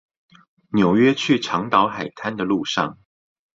[0.71, 2.97] 紐約去長島海灘的路上